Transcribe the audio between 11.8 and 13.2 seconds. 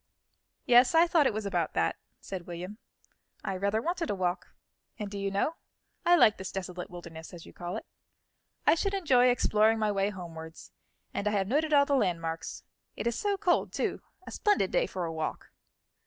the landmarks. It is